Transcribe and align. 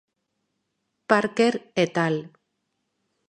Parker 1.13 1.53
"et 1.83 1.93
al. 2.05 2.17